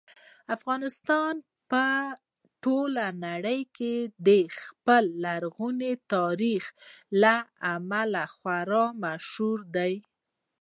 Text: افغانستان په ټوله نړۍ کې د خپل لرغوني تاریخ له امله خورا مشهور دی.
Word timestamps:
افغانستان 0.55 1.33
په 1.71 1.85
ټوله 2.63 3.05
نړۍ 3.25 3.61
کې 3.77 3.95
د 4.27 4.29
خپل 4.63 5.03
لرغوني 5.25 5.93
تاریخ 6.13 6.63
له 7.21 7.35
امله 7.75 8.23
خورا 8.33 8.85
مشهور 9.03 9.59
دی. 9.75 9.93